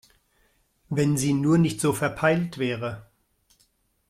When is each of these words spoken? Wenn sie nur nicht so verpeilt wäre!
Wenn 0.89 1.15
sie 1.15 1.31
nur 1.33 1.59
nicht 1.59 1.79
so 1.79 1.93
verpeilt 1.93 2.57
wäre! 2.57 3.07